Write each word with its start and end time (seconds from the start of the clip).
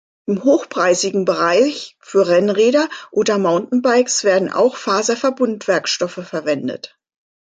Im 0.25 0.43
hochpreisigen 0.43 1.25
Bereich 1.25 1.95
für 1.99 2.27
Rennräder 2.27 2.89
oder 3.11 3.37
Mountainbikes 3.37 4.23
werden 4.23 4.51
auch 4.51 4.75
Faserverbundwerkstoffe 4.75 6.25
verwendet. 6.27 6.97